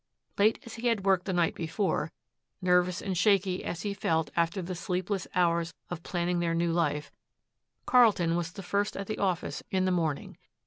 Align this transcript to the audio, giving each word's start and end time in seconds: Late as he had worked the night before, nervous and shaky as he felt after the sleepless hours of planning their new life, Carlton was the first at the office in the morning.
Late 0.39 0.57
as 0.65 0.73
he 0.77 0.87
had 0.87 1.05
worked 1.05 1.25
the 1.25 1.31
night 1.31 1.53
before, 1.53 2.11
nervous 2.59 3.03
and 3.03 3.15
shaky 3.15 3.63
as 3.63 3.83
he 3.83 3.93
felt 3.93 4.31
after 4.35 4.59
the 4.59 4.73
sleepless 4.73 5.27
hours 5.35 5.75
of 5.91 6.01
planning 6.01 6.39
their 6.39 6.55
new 6.55 6.71
life, 6.73 7.11
Carlton 7.85 8.35
was 8.35 8.51
the 8.53 8.63
first 8.63 8.97
at 8.97 9.05
the 9.05 9.19
office 9.19 9.61
in 9.69 9.85
the 9.85 9.91
morning. 9.91 10.39